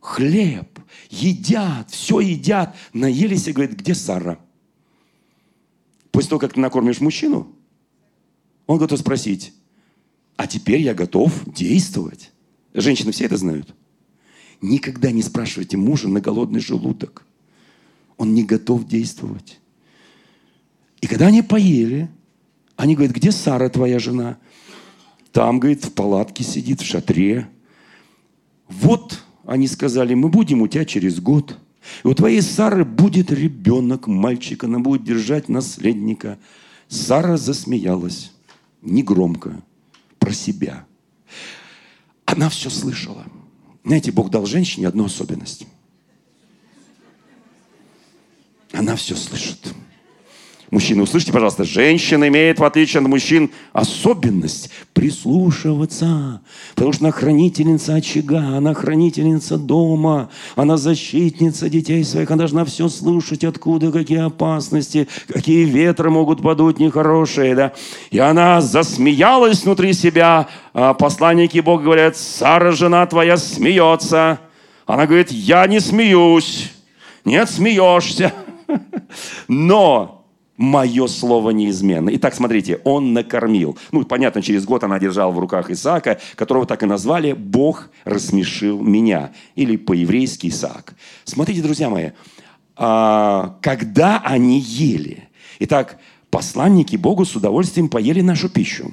[0.01, 0.81] хлеб.
[1.09, 1.91] Едят.
[1.91, 2.77] Все едят.
[2.93, 4.39] Наелись и говорят, где Сара?
[6.11, 7.55] После того, как ты накормишь мужчину,
[8.67, 9.55] он готов спросить,
[10.39, 12.31] а теперь я готов действовать.
[12.73, 13.75] Женщины все это знают.
[14.63, 17.27] Никогда не спрашивайте мужа на голодный желудок.
[18.17, 19.59] Он не готов действовать.
[21.01, 22.09] И когда они поели,
[22.77, 24.39] они говорят, где Сара, твоя жена?
[25.33, 27.49] Там, говорит, в палатке сидит, в шатре.
[28.69, 31.59] Вот, они сказали, мы будем у тебя через год.
[32.05, 36.39] И у твоей Сары будет ребенок, мальчик, она будет держать наследника.
[36.87, 38.31] Сара засмеялась,
[38.83, 39.61] негромко,
[40.29, 40.87] про себя.
[42.27, 43.25] Она все слышала.
[43.83, 45.67] Знаете, Бог дал женщине одну особенность.
[48.73, 49.73] Она все слышит.
[50.71, 56.43] Мужчины, услышьте, пожалуйста, женщина имеет, в отличие от мужчин, особенность прислушиваться.
[56.75, 62.91] Потому что она хранительница очага, она хранительница дома, она защитница детей своих, она должна все
[62.91, 67.55] слушать, откуда, какие опасности, какие ветры могут подуть нехорошие.
[67.55, 67.73] Да?
[68.11, 70.49] И она засмеялась внутри себя.
[70.75, 74.39] А посланники Бога говорят, Сара, жена твоя, смеется.
[74.85, 76.73] Она говорит, я не смеюсь.
[77.25, 78.35] Нет, смеешься.
[79.49, 80.18] Но
[80.59, 82.11] мое слово неизменно.
[82.15, 83.79] Итак, смотрите, он накормил.
[83.93, 88.83] Ну, понятно, через год она держала в руках Исаака, которого так и назвали «Бог рассмешил
[88.83, 90.95] меня» или по-еврейски Исаак.
[91.25, 92.11] Смотрите, друзья мои,
[92.77, 95.29] а, когда они ели.
[95.61, 98.93] Итак, посланники Богу с удовольствием поели нашу пищу.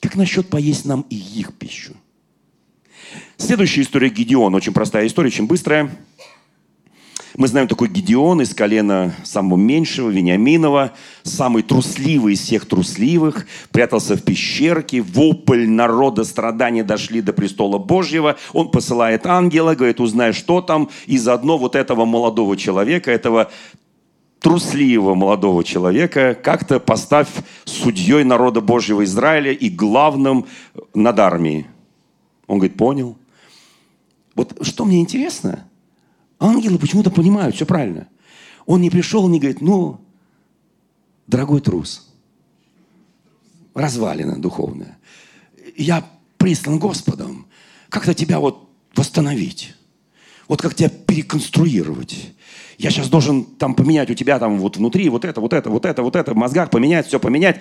[0.00, 1.94] Как насчет поесть нам и их пищу?
[3.36, 5.90] Следующая история Гедеон, очень простая история, очень быстрая.
[7.40, 14.14] Мы знаем такой Гедеон из колена самого меньшего, Вениаминова, самый трусливый из всех трусливых, прятался
[14.14, 18.36] в пещерке, вопль народа страдания дошли до престола Божьего.
[18.52, 23.50] Он посылает ангела, говорит, узнай, что там, и заодно вот этого молодого человека, этого
[24.40, 27.30] трусливого молодого человека как-то поставь
[27.64, 30.44] судьей народа Божьего Израиля и главным
[30.92, 31.68] над армией.
[32.46, 33.16] Он говорит, понял.
[34.34, 35.64] Вот что мне интересно–
[36.40, 38.08] Ангелы почему-то понимают, все правильно.
[38.66, 40.00] Он не пришел, не говорит, ну,
[41.26, 42.08] дорогой трус,
[43.74, 44.98] развалина духовная,
[45.76, 46.04] я
[46.38, 47.46] прислан Господом,
[47.90, 49.74] как-то тебя вот восстановить,
[50.48, 52.32] вот как тебя переконструировать.
[52.78, 55.84] Я сейчас должен там поменять у тебя там вот внутри вот это, вот это, вот
[55.84, 57.60] это, вот это, в мозгах поменять, все поменять.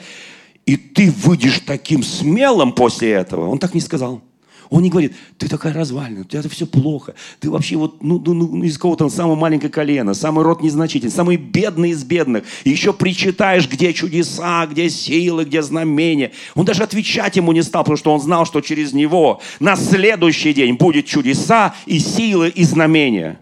[0.66, 3.50] И ты выйдешь таким смелым после этого.
[3.50, 4.22] Он так не сказал.
[4.70, 7.16] Он не говорит, ты такая развалина, у тебя это все плохо.
[7.40, 11.38] Ты вообще вот ну, ну, ну, из кого-то самого маленького колена, самый род незначительный, самый
[11.38, 12.44] бедный из бедных.
[12.66, 16.32] И еще причитаешь, где чудеса, где силы, где знамения.
[16.54, 20.54] Он даже отвечать ему не стал, потому что он знал, что через него на следующий
[20.54, 23.40] день будет чудеса и силы и знамения.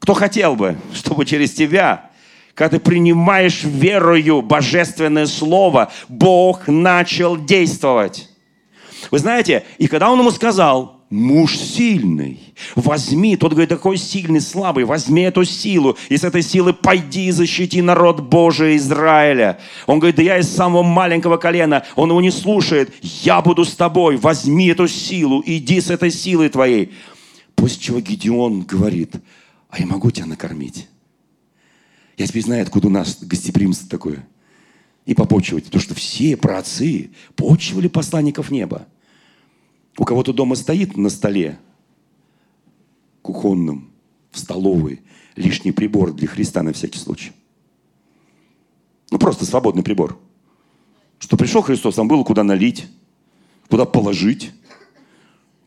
[0.00, 2.10] Кто хотел бы, чтобы через тебя
[2.54, 8.28] когда ты принимаешь верою божественное слово, Бог начал действовать.
[9.10, 12.40] Вы знаете, и когда он ему сказал, муж сильный,
[12.74, 17.30] возьми, тот говорит, такой сильный, слабый, возьми эту силу, и с этой силы пойди и
[17.30, 19.58] защити народ Божий Израиля.
[19.86, 23.74] Он говорит, да я из самого маленького колена, он его не слушает, я буду с
[23.74, 26.92] тобой, возьми эту силу, иди с этой силой твоей.
[27.54, 29.16] После чего Гедеон говорит,
[29.68, 30.88] а я могу тебя накормить.
[32.16, 34.26] Я теперь знаю, откуда у нас гостеприимство такое–
[35.06, 35.64] и попочивать.
[35.64, 38.86] Потому что все праотцы почивали посланников неба.
[39.96, 41.58] У кого-то дома стоит на столе
[43.20, 43.90] кухонном,
[44.30, 45.02] в столовой,
[45.36, 47.32] лишний прибор для Христа на всякий случай.
[49.10, 50.18] Ну, просто свободный прибор.
[51.18, 52.86] Что пришел Христос, там было куда налить,
[53.68, 54.52] куда положить,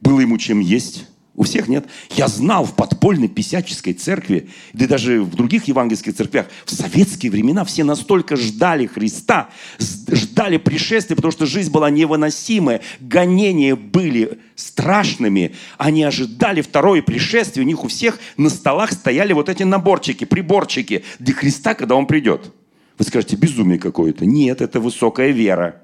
[0.02, 1.08] было ему чем есть.
[1.38, 1.86] У всех нет.
[2.12, 7.32] Я знал в подпольной писяческой церкви, да и даже в других евангельских церквях, в советские
[7.32, 15.54] времена все настолько ждали Христа, ждали пришествия, потому что жизнь была невыносимая, гонения были страшными.
[15.78, 17.66] Они ожидали второе пришествие.
[17.66, 22.08] У них у всех на столах стояли вот эти наборчики, приборчики для Христа, когда Он
[22.08, 22.54] придет.
[22.98, 24.26] Вы скажете, безумие какое-то.
[24.26, 25.82] Нет, это высокая вера.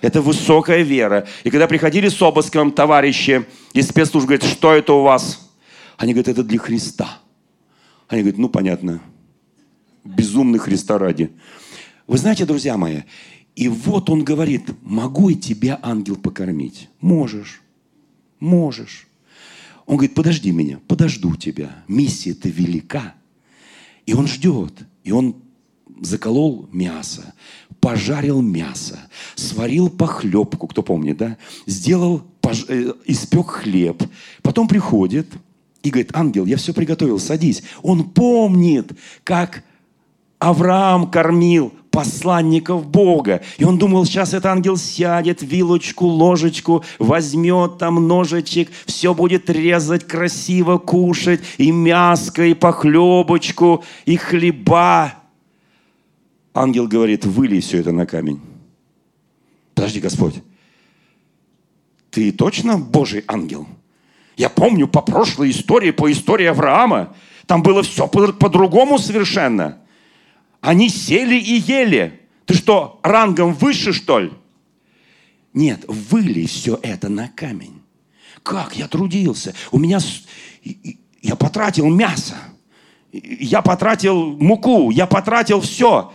[0.00, 1.26] Это высокая вера.
[1.44, 5.50] И когда приходили с обыском товарищи из спецслужб, говорят, что это у вас?
[5.96, 7.18] Они говорят, это для Христа.
[8.08, 9.00] Они говорят, ну понятно,
[10.04, 11.30] безумный Христа ради.
[12.06, 13.02] Вы знаете, друзья мои,
[13.54, 16.88] и вот он говорит, могу и тебя, ангел, покормить?
[17.00, 17.60] Можешь,
[18.38, 19.08] можешь.
[19.84, 21.82] Он говорит, подожди меня, подожду тебя.
[21.88, 23.14] Миссия-то велика.
[24.06, 24.72] И он ждет.
[25.02, 25.42] И он
[26.00, 27.34] заколол мясо,
[27.88, 28.98] пожарил мясо,
[29.34, 31.38] сварил похлебку, кто помнит, да?
[31.64, 32.66] Сделал, пож...
[32.68, 34.02] э, испек хлеб.
[34.42, 35.26] Потом приходит
[35.82, 37.62] и говорит, ангел, я все приготовил, садись.
[37.82, 38.92] Он помнит,
[39.24, 39.64] как
[40.38, 43.40] Авраам кормил посланников Бога.
[43.56, 50.06] И он думал, сейчас этот ангел сядет, вилочку, ложечку, возьмет там ножичек, все будет резать,
[50.06, 55.14] красиво кушать, и мяско, и похлебочку, и хлеба.
[56.58, 58.40] Ангел говорит, вылей все это на камень.
[59.74, 60.34] Подожди, Господь,
[62.10, 63.66] ты точно Божий ангел?
[64.36, 67.14] Я помню по прошлой истории, по истории Авраама,
[67.46, 69.78] там было все по-другому совершенно–
[70.60, 72.20] они сели и ели.
[72.46, 74.32] Ты что, рангом выше, что ли?
[75.52, 77.82] Нет, выли все это на камень.
[78.42, 79.54] Как я трудился?
[79.70, 79.98] У меня...
[81.20, 82.36] Я потратил мясо.
[83.12, 84.90] Я потратил муку.
[84.90, 86.12] Я потратил все.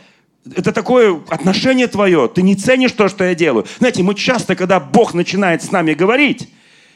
[0.56, 2.28] Это такое отношение твое.
[2.28, 3.66] Ты не ценишь то, что я делаю.
[3.80, 6.50] Знаете, мы часто, когда Бог начинает с нами говорить,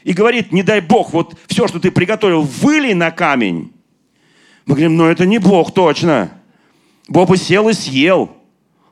[0.04, 3.74] и говорит, не дай Бог, вот все, что ты приготовил, выли на камень.
[4.66, 6.32] Мы говорим, ну это не Бог точно.
[7.08, 8.32] Бог бы сел и съел.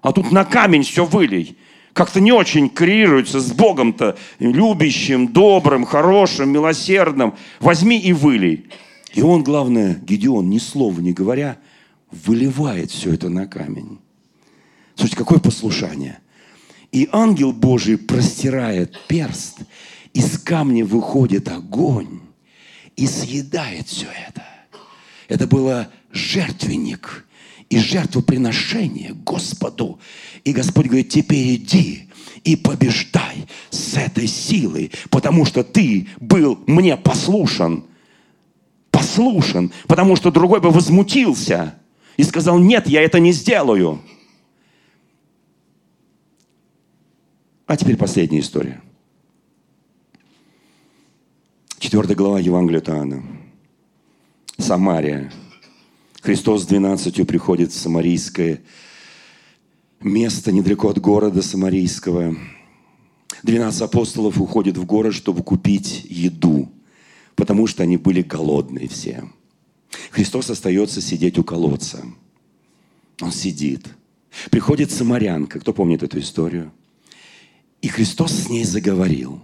[0.01, 1.57] А тут на камень все вылей.
[1.93, 7.35] Как-то не очень коррелируется с Богом-то, любящим, добрым, хорошим, милосердным.
[7.61, 8.65] Возьми и вылей.
[9.13, 11.57] И он, главное, Гедеон, ни слова не говоря,
[12.11, 13.99] выливает все это на камень.
[14.95, 16.19] Слушайте, какое послушание.
[16.91, 19.59] И ангел Божий простирает перст,
[20.13, 22.21] из камня выходит огонь
[22.95, 24.43] и съедает все это.
[25.27, 27.25] Это было жертвенник,
[27.69, 29.99] и жертвоприношение Господу.
[30.43, 32.09] И Господь говорит, теперь иди
[32.43, 37.85] и побеждай с этой силой, потому что ты был мне послушан.
[38.91, 41.75] Послушан, потому что другой бы возмутился
[42.17, 44.01] и сказал, нет, я это не сделаю.
[47.67, 48.81] А теперь последняя история.
[51.79, 53.23] Четвертая глава Евангелия Таана.
[54.57, 55.31] Самария–
[56.25, 58.61] Христос с двенадцатью приходит в Самарийское
[59.99, 62.35] место недалеко от города Самарийского.
[63.43, 66.71] Двенадцать апостолов уходят в город, чтобы купить еду,
[67.35, 69.29] потому что они были голодные все.
[70.09, 72.03] Христос остается сидеть у колодца.
[73.21, 73.87] Он сидит.
[74.49, 76.71] Приходит самарянка, кто помнит эту историю?
[77.85, 79.43] И Христос с ней заговорил.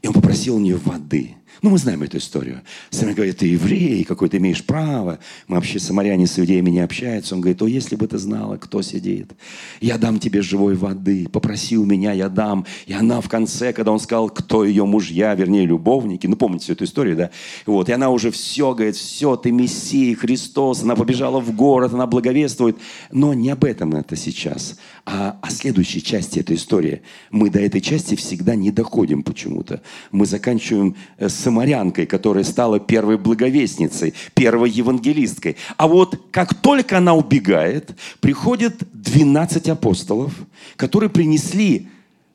[0.00, 2.62] И он попросил у нее воды– ну, мы знаем эту историю.
[2.90, 5.18] Сами говорят, ты еврей, какой ты имеешь право.
[5.46, 7.34] Мы вообще самаряне с иудеями не общаются.
[7.34, 9.32] Он говорит, о, если бы ты знала, кто сидит,
[9.80, 12.66] я дам тебе живой воды, попроси у меня, я дам.
[12.86, 16.72] И она в конце, когда он сказал, кто ее мужья, вернее, любовники, ну, помните всю
[16.74, 17.30] эту историю, да?
[17.66, 22.06] Вот, и она уже все, говорит, все, ты Мессия, Христос, она побежала в город, она
[22.06, 22.76] благовествует.
[23.10, 27.02] Но не об этом это сейчас, а о следующей части этой истории.
[27.30, 29.82] Мы до этой части всегда не доходим почему-то.
[30.12, 35.56] Мы заканчиваем с самарянкой, которая стала первой благовестницей, первой евангелисткой.
[35.76, 40.32] А вот как только она убегает, приходят 12 апостолов,
[40.76, 41.88] которые принесли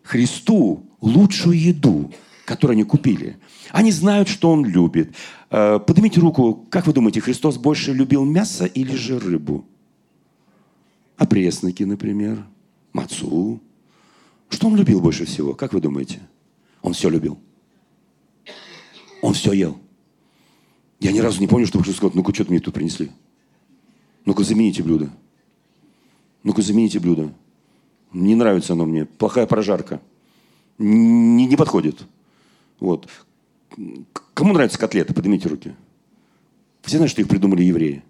[0.04, 2.12] Христу лучшую еду,
[2.46, 3.38] которую они купили.
[3.72, 5.16] Они знают, что Он любит.
[5.50, 6.66] Э, поднимите руку.
[6.70, 9.66] Как вы думаете, Христос больше любил мясо или же рыбу?
[11.30, 12.46] Пресноки, например,
[12.94, 13.60] мацу.
[14.50, 15.54] Что Он любил больше всего?
[15.54, 16.20] Как вы думаете?
[16.82, 17.38] Он все любил.
[19.22, 19.78] Он все ел.
[21.00, 23.12] Я ни разу не помню, чтобы Христос сказал, ну-ка, что-то мне тут принесли.
[24.26, 25.10] Ну-ка, замените блюдо.
[26.44, 27.34] Ну-ка, замените блюдо.
[28.12, 29.06] Не нравится оно мне.
[29.06, 30.02] Плохая прожарка.
[30.78, 32.06] Не, не подходит.
[32.80, 33.10] Вот.
[34.34, 35.14] Кому нравятся котлеты?
[35.14, 35.76] Поднимите руки.
[36.82, 38.04] Все знают, что их придумали евреи.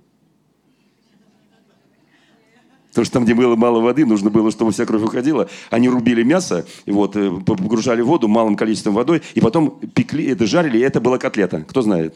[2.99, 5.47] Потому что там, где было мало воды, нужно было, чтобы вся кровь уходила.
[5.69, 10.79] Они рубили мясо, вот, э, погружали воду малым количеством водой, и потом пекли, это жарили,
[10.79, 11.61] и это была котлета.
[11.61, 12.15] Кто знает?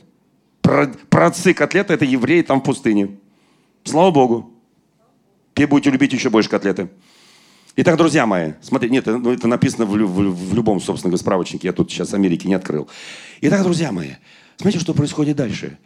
[0.61, 3.11] Праотцы котлеты– это евреи там в пустыне.
[3.85, 4.51] Слава Богу.
[5.53, 6.89] Теперь будете любить еще больше котлеты.
[7.77, 11.73] Итак, друзья мои, смотрите, нет, ну, это написано в, в, в любом, собственно, справочнике, я
[11.73, 12.89] тут сейчас Америки не открыл.
[13.39, 14.15] Итак, друзья мои,
[14.57, 15.77] смотрите, что происходит дальше.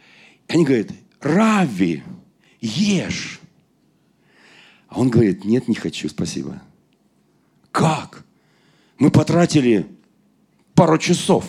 [0.48, 0.88] Они говорят,
[1.20, 2.02] Рави,
[2.60, 3.38] ешь.
[4.88, 6.62] А он говорит, нет, не хочу, спасибо.
[7.70, 8.24] Как?
[8.98, 9.86] Мы потратили
[10.74, 11.44] пару часов.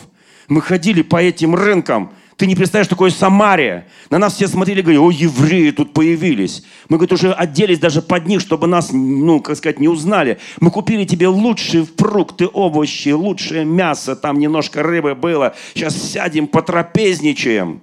[0.47, 2.11] Мы ходили по этим рынкам.
[2.35, 3.87] Ты не представляешь, такое Самария.
[4.09, 6.63] На нас все смотрели говорили, о, евреи тут появились.
[6.87, 10.39] Мы, говорит, уже оделись даже под них, чтобы нас, ну, как сказать, не узнали.
[10.61, 15.53] Мы купили тебе лучшие фрукты, овощи, лучшее мясо, там немножко рыбы было.
[15.73, 17.81] Сейчас сядем, потрапезничаем.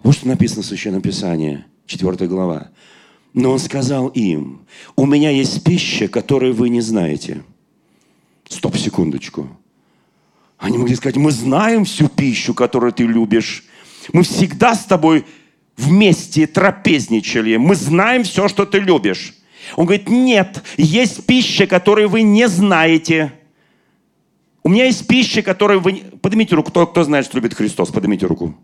[0.00, 2.70] Вот что написано в Священном Писании, 4 глава.
[3.34, 4.66] Но он сказал им,
[4.96, 7.44] у меня есть пища, которую вы не знаете.
[8.48, 9.48] Стоп, секундочку.
[10.56, 13.64] Они могли сказать, мы знаем всю пищу, которую ты любишь.
[14.12, 15.24] Мы всегда с тобой
[15.76, 17.56] вместе трапезничали.
[17.56, 19.34] Мы знаем все, что ты любишь.
[19.76, 23.32] Он говорит, нет, есть пища, которую вы не знаете.
[24.62, 26.02] У меня есть пища, которую вы...
[26.20, 28.54] Поднимите руку, кто, кто знает, что любит Христос, поднимите руку.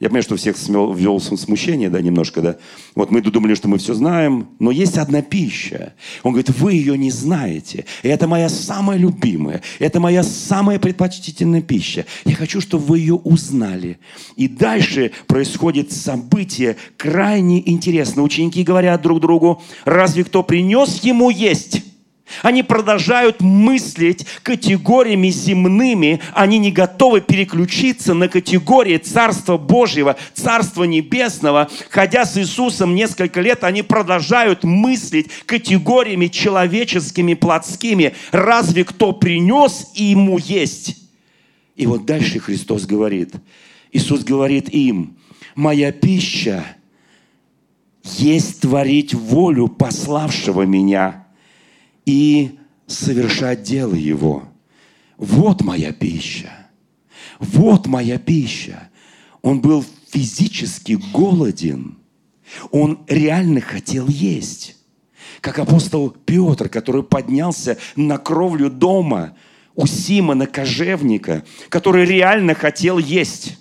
[0.00, 2.56] Я понимаю, что всех смел, ввел смущение, да, немножко, да.
[2.96, 5.94] Вот мы думали, что мы все знаем, но есть одна пища.
[6.24, 7.84] Он говорит, вы ее не знаете.
[8.02, 12.06] И это моя самая любимая, это моя самая предпочтительная пища.
[12.24, 13.98] Я хочу, чтобы вы ее узнали.
[14.34, 18.24] И дальше происходит событие крайне интересное.
[18.24, 21.83] Ученики говорят друг другу, разве кто принес ему есть?
[22.42, 26.20] Они продолжают мыслить категориями земными.
[26.32, 31.70] Они не готовы переключиться на категории Царства Божьего, Царства Небесного.
[31.90, 38.14] Ходя с Иисусом несколько лет, они продолжают мыслить категориями человеческими, плотскими.
[38.32, 40.96] Разве кто принес и ему есть?
[41.76, 43.34] И вот дальше Христос говорит.
[43.92, 45.16] Иисус говорит им,
[45.54, 46.64] моя пища
[48.02, 51.22] есть творить волю пославшего меня–
[52.06, 54.44] и совершать дело Его.
[55.16, 56.50] Вот моя пища.
[57.38, 58.90] Вот моя пища.
[59.42, 61.98] Он был физически голоден.
[62.70, 64.76] Он реально хотел есть.
[65.40, 69.36] Как апостол Петр, который поднялся на кровлю дома
[69.74, 73.58] у Симона Кожевника, который реально хотел есть.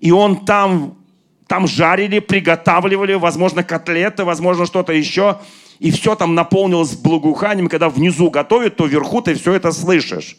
[0.00, 0.98] И он там,
[1.46, 5.40] там жарили, приготавливали, возможно, котлеты, возможно, что-то еще–
[5.78, 7.68] и все там наполнилось благоуханием.
[7.68, 10.36] Когда внизу готовят, то вверху ты все это слышишь.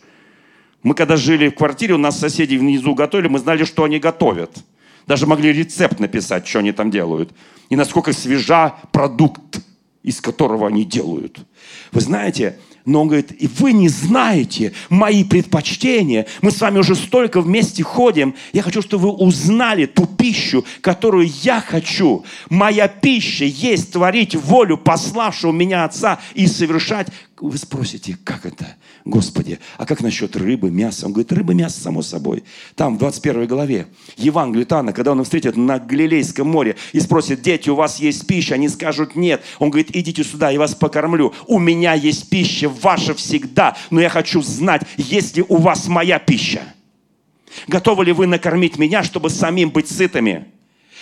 [0.83, 4.51] Мы когда жили в квартире, у нас соседи внизу готовили, мы знали, что они готовят.
[5.07, 7.31] Даже могли рецепт написать, что они там делают.
[7.69, 9.59] И насколько свежа продукт,
[10.03, 11.39] из которого они делают.
[11.91, 16.27] Вы знаете, но он говорит, и вы не знаете мои предпочтения.
[16.41, 18.35] Мы с вами уже столько вместе ходим.
[18.53, 22.23] Я хочу, чтобы вы узнали ту пищу, которую я хочу.
[22.49, 27.07] Моя пища есть творить волю пославшего меня Отца и совершать
[27.41, 28.75] вы спросите, как это?
[29.03, 31.05] Господи, а как насчет рыбы, мяса?
[31.05, 32.45] Он говорит, рыба, мясо, само собой.
[32.75, 37.69] Там, в 21 главе, Евангелие Тана, когда он встретит на Галилейском море и спросит, дети,
[37.69, 38.55] у вас есть пища?
[38.55, 39.43] Они скажут, нет.
[39.59, 41.33] Он говорит, идите сюда, я вас покормлю.
[41.45, 43.75] У меня есть пища, ваша всегда.
[43.89, 46.61] Но я хочу знать, есть ли у вас моя пища.
[47.67, 50.45] Готовы ли вы накормить меня, чтобы самим быть сытыми?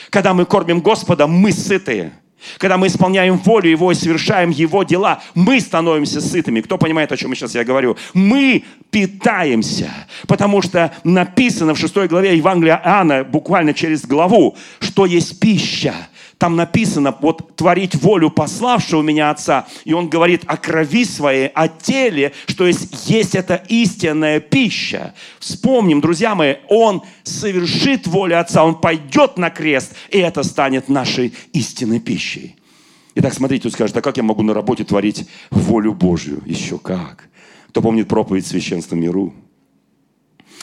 [0.09, 2.13] Когда мы кормим Господа, мы сытые.
[2.57, 6.61] Когда мы исполняем волю Его и совершаем Его дела, мы становимся сытыми.
[6.61, 7.97] Кто понимает, о чем сейчас я говорю?
[8.13, 9.89] Мы питаемся,
[10.27, 15.95] потому что написано в 6 главе Евангелия Иоанна, буквально через главу, что есть пища–
[16.37, 19.67] там написано, вот творить волю пославшего меня Отца.
[19.85, 25.13] И он говорит о крови своей, о теле, что есть, есть эта истинная пища.
[25.39, 31.33] Вспомним, друзья мои, он совершит волю Отца, он пойдет на крест, и это станет нашей
[31.53, 32.55] истинной пищей.
[33.15, 36.41] Итак, смотрите, тут скажет, а как я могу на работе творить волю Божью?
[36.45, 37.29] Еще как.
[37.69, 39.33] Кто помнит проповедь священства миру?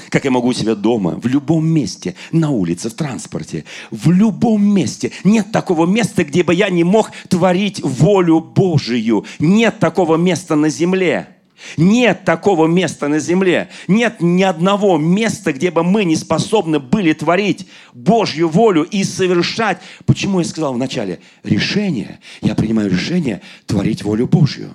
[0.08, 4.64] Как я могу у себя дома, в любом месте, на улице, в транспорте, в любом
[4.64, 5.12] месте.
[5.24, 9.24] Нет такого места, где бы я не мог творить волю Божию.
[9.38, 11.28] Нет такого места на земле.
[11.76, 13.68] Нет такого места на земле.
[13.86, 19.78] Нет ни одного места, где бы мы не способны были творить Божью волю и совершать.
[20.06, 21.20] Почему я сказал вначале?
[21.44, 22.20] Решение.
[22.40, 24.70] Я принимаю решение творить волю Божью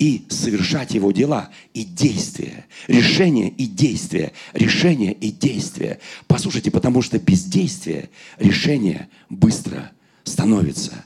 [0.00, 2.66] и совершать его дела, и действия.
[2.88, 4.32] Решение и действие.
[4.54, 6.00] Решение и действие.
[6.26, 9.92] Послушайте, потому что без действия решение быстро
[10.24, 11.04] становится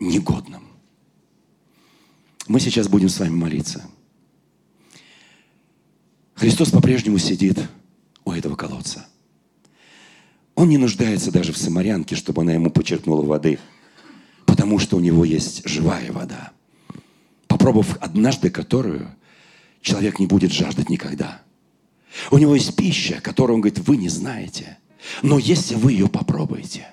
[0.00, 0.64] негодным.
[2.48, 3.84] Мы сейчас будем с вами молиться.
[6.34, 7.60] Христос по-прежнему сидит
[8.24, 9.06] у этого колодца.
[10.56, 13.60] Он не нуждается даже в самарянке, чтобы она ему почерпнула воды,
[14.46, 16.50] потому что у него есть живая вода–
[17.62, 19.08] попробовав однажды которую,
[19.82, 21.42] человек не будет жаждать никогда.
[22.32, 24.78] У него есть пища, которую он говорит, вы не знаете.
[25.22, 26.88] Но если вы ее попробуете,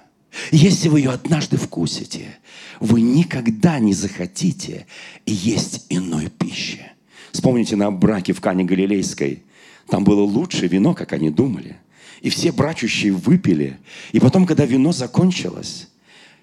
[0.52, 2.38] если вы ее однажды вкусите,
[2.80, 4.86] вы никогда не захотите
[5.26, 6.86] есть иной пищи.
[7.32, 9.42] Вспомните на браке в Кане Галилейской.
[9.88, 11.78] Там было лучшее вино, как они думали.
[12.22, 13.80] И все брачущие выпили.
[14.12, 15.88] И потом, когда вино закончилось,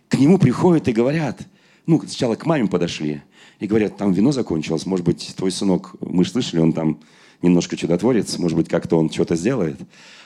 [0.09, 1.47] к нему приходят и говорят,
[1.87, 3.23] ну, сначала к маме подошли,
[3.59, 7.01] и говорят, там вино закончилось, может быть, твой сынок, мы же слышали, он там
[7.43, 9.81] немножко чудотворец, может быть, как-то он что-то сделает.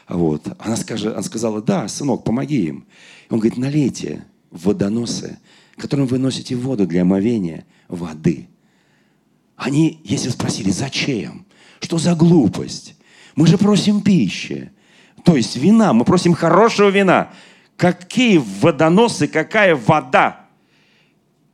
[0.08, 0.42] Вот.
[0.58, 2.86] Она, скажет, она сказала, да, сынок, помоги им.
[3.28, 5.38] Он говорит, налейте водоносы,
[5.76, 8.48] которым вы носите воду для омовения, воды.
[9.56, 11.46] Они, если спросили, зачем?
[11.80, 12.96] Что за глупость?
[13.36, 14.72] Мы же просим пищи.
[15.24, 17.30] То есть вина, мы просим хорошего вина.
[17.76, 20.39] Какие водоносы, какая вода?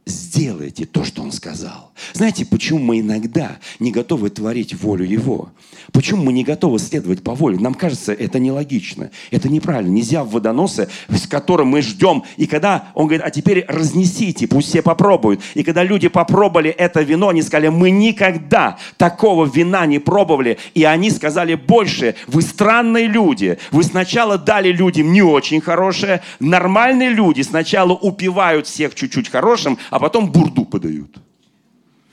[0.07, 1.93] Сделайте то, что Он сказал.
[2.13, 5.51] Знаете, почему мы иногда не готовы творить волю Его?
[5.93, 7.59] Почему мы не готовы следовать по воле?
[7.59, 9.93] Нам кажется, это нелогично, это неправильно.
[9.93, 12.25] Нельзя в водоносы, с которым мы ждем.
[12.37, 15.41] И когда Он говорит, а теперь разнесите, пусть все попробуют.
[15.55, 20.59] И когда люди попробовали это вино, они сказали, мы никогда такого вина не пробовали.
[20.75, 23.59] И они сказали больше, вы странные люди.
[23.71, 26.23] Вы сначала дали людям не очень хорошее.
[26.41, 31.26] Нормальные люди сначала упивают всех чуть-чуть хорошим, а потом бурду подают.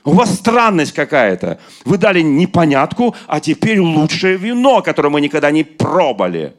[0.06, 1.60] У вас странность какая-то.
[1.86, 6.54] Вы дали непонятку, а теперь лучшее вино, которое мы никогда не пробовали.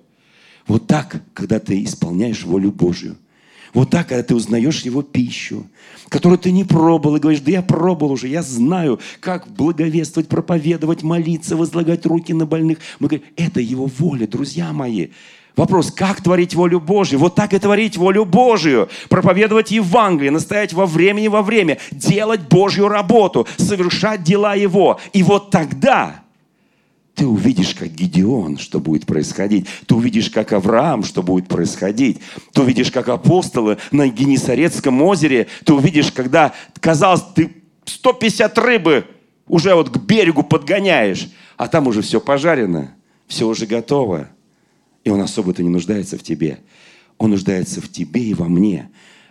[0.67, 3.17] Вот так, когда ты исполняешь волю Божью.
[3.75, 5.67] Вот так, когда ты узнаешь Его пищу,
[6.09, 11.03] которую ты не пробовал, и говоришь, да я пробовал уже, я знаю, как благовествовать, проповедовать,
[11.03, 12.79] молиться, возлагать руки на больных.
[13.01, 15.09] Мы говорим, это Его воля, друзья мои.
[15.57, 17.21] Вопрос, как творить волю Божью?
[17.21, 18.89] Вот так и творить волю Божью.
[19.09, 25.01] Проповедовать Евангелие, настоять во времени во время, делать Божью работу, совершать дела Его.
[25.13, 26.25] И вот тогда
[27.15, 29.69] ты увидишь, как Гедеон, что будет происходить.
[29.87, 32.21] Ты увидишь, как Авраам, что будет происходить.
[32.53, 35.47] Ты увидишь, как апостолы на Генесарецком озере.
[35.65, 39.05] Ты увидишь, когда, казалось, ты 150 рыбы
[39.47, 42.95] уже вот к берегу подгоняешь, а там уже все пожарено,
[43.29, 44.29] все уже готово.
[45.05, 46.59] И Он особо-то не нуждается в тебе.
[47.19, 48.91] Он нуждается в тебе и во мне,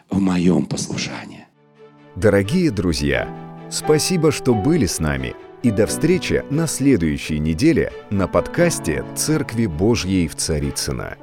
[0.09, 1.47] в моем послушании.
[2.15, 3.28] Дорогие друзья,
[3.69, 5.36] спасибо, что были с нами.
[5.63, 11.17] И до встречи на следующей неделе на подкасте «Церкви Божьей в Царицына.